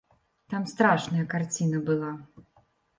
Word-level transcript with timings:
Там 0.53 0.63
страшная 0.71 1.27
карціна 1.37 1.85
была. 1.91 2.11